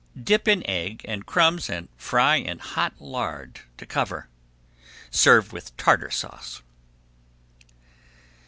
[0.19, 4.29] Dip in egg and crumbs and fry in hot lard to cover.
[5.11, 6.63] Serve with Tartar Sauce.